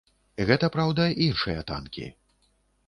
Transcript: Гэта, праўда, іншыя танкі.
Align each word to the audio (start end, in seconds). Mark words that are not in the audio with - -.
Гэта, 0.51 0.69
праўда, 0.77 1.05
іншыя 1.27 1.67
танкі. 1.73 2.09